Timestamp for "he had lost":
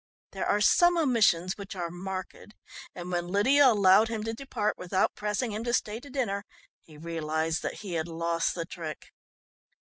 7.81-8.55